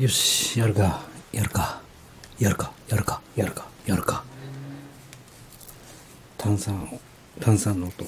[0.00, 1.02] よしやるか。
[1.30, 1.82] やるか。
[2.38, 2.72] やるか。
[2.88, 3.20] やるか。
[3.36, 3.66] やるか。
[3.84, 4.24] やるか。
[6.38, 6.98] 炭酸
[7.38, 8.06] 炭酸の音。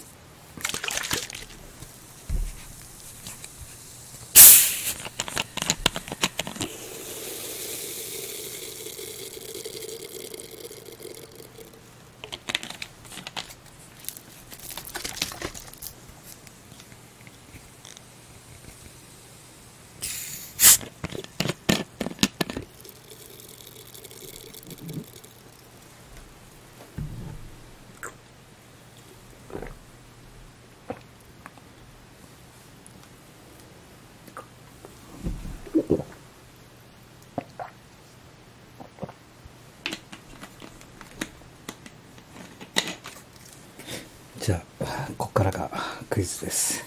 [44.42, 44.84] じゃあ
[45.16, 45.70] ここからが
[46.10, 46.84] クイズです。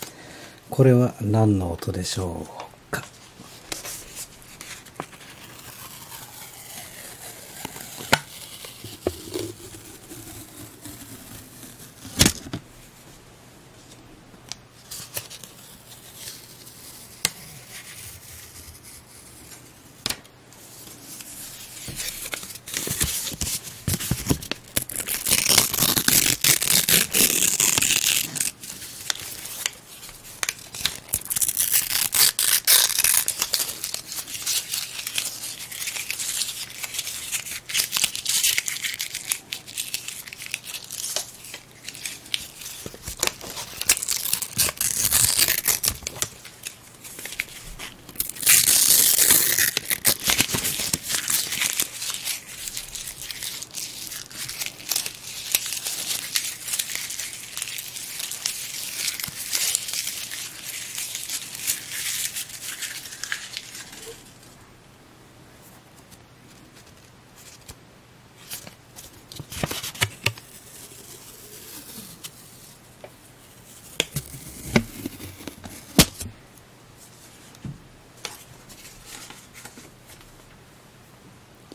[0.70, 3.05] これは何の音でしょうか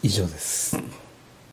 [0.02, 0.76] 以上です。